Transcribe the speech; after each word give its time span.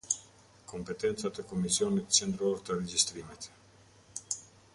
Kompetencat 0.69 1.37
e 1.43 1.45
Komisionit 1.51 2.09
Qendror 2.17 2.65
të 2.71 2.79
Regjistrimit. 2.81 3.51